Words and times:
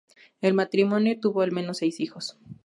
El 0.41 0.55
matrimonio 0.55 1.19
tuvo 1.19 1.43
al 1.43 1.51
menos 1.51 1.77
seis 1.77 1.99
hijos. 1.99 2.39